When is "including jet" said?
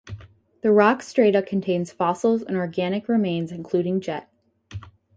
3.51-4.31